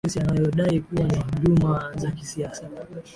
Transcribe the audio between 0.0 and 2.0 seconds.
kesi anayodai kuwa ni hujuma